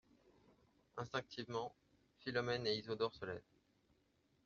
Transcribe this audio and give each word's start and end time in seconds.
Instinctivement 0.97 1.75
Philomèle 2.21 2.65
et 2.65 2.75
Isidore 2.75 3.13
se 3.13 3.23
lèvent. 3.23 3.43